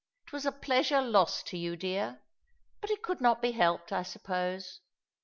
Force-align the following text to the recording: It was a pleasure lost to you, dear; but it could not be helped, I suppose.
It 0.25 0.33
was 0.33 0.47
a 0.47 0.51
pleasure 0.51 0.99
lost 0.99 1.45
to 1.49 1.57
you, 1.59 1.75
dear; 1.75 2.23
but 2.79 2.89
it 2.89 3.03
could 3.03 3.21
not 3.21 3.39
be 3.39 3.51
helped, 3.51 3.91
I 3.93 4.01
suppose. 4.01 4.79